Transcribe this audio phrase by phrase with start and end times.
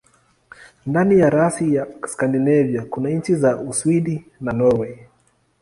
[0.85, 4.99] Ndani ya rasi ya Skandinavia kuna nchi za Uswidi na Norwei.